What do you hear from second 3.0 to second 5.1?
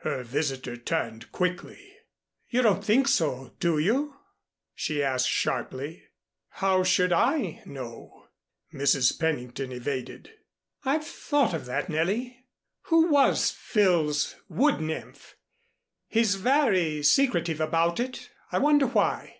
so, do you?" she